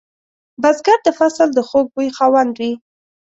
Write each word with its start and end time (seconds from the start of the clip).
بزګر 0.61 0.99
د 1.03 1.09
فصل 1.19 1.47
د 1.53 1.59
خوږ 1.67 1.85
بوی 1.93 2.09
خاوند 2.17 2.53
وي 2.61 2.71